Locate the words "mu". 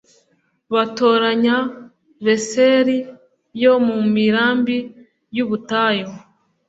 3.85-3.97